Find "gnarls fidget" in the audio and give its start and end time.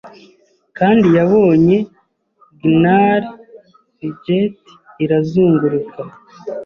2.71-4.55